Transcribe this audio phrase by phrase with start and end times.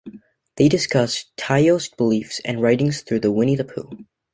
[0.55, 4.05] They discuss Taoist beliefs and writings through Winnie-the-Pooh.